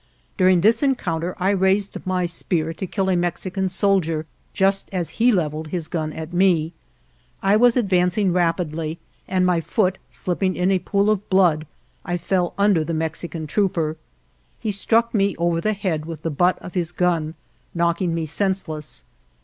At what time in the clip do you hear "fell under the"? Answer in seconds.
12.17-12.95